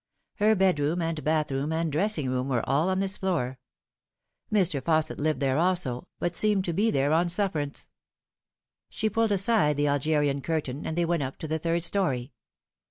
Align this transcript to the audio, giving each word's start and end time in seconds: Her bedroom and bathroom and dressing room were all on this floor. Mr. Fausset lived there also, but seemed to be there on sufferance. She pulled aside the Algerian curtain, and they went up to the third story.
Her 0.37 0.55
bedroom 0.55 0.99
and 1.03 1.23
bathroom 1.23 1.71
and 1.71 1.91
dressing 1.91 2.27
room 2.27 2.49
were 2.49 2.67
all 2.67 2.89
on 2.89 3.01
this 3.01 3.17
floor. 3.17 3.59
Mr. 4.51 4.81
Fausset 4.81 5.19
lived 5.19 5.41
there 5.41 5.59
also, 5.59 6.07
but 6.17 6.35
seemed 6.35 6.65
to 6.65 6.73
be 6.73 6.89
there 6.89 7.13
on 7.13 7.29
sufferance. 7.29 7.87
She 8.89 9.11
pulled 9.11 9.31
aside 9.31 9.77
the 9.77 9.85
Algerian 9.87 10.41
curtain, 10.41 10.87
and 10.87 10.97
they 10.97 11.05
went 11.05 11.21
up 11.21 11.37
to 11.37 11.47
the 11.47 11.59
third 11.59 11.83
story. 11.83 12.33